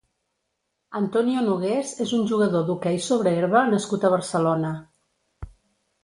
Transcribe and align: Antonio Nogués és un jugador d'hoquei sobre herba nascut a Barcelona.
Antonio 0.99 1.41
Nogués 1.49 1.91
és 2.05 2.13
un 2.19 2.23
jugador 2.31 2.63
d'hoquei 2.69 2.97
sobre 3.07 3.33
herba 3.41 3.61
nascut 3.73 4.07
a 4.09 4.11
Barcelona. 4.15 4.73